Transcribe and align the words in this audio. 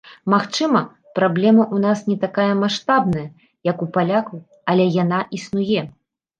Магчыма, 0.33 0.79
праблема 1.19 1.63
ў 1.65 1.77
нас 1.83 2.01
не 2.09 2.17
такая 2.25 2.49
маштабная, 2.63 3.27
як 3.71 3.77
у 3.89 3.91
палякаў, 4.01 4.43
але 4.73 4.91
яна 5.03 5.25
існуе. 5.41 5.81